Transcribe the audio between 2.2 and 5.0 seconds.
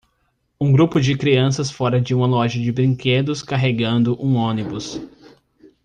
loja de brinquedos carregando um ônibus.